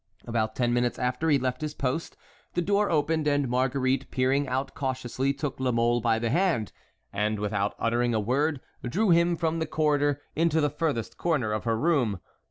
[0.25, 2.17] About ten minutes after he left his post,
[2.55, 6.71] the door opened, and Marguerite, peering out cautiously, took La Mole by the hand
[7.13, 11.65] and, without uttering a word, drew him from the corridor into the furthest corner of
[11.65, 12.19] her room.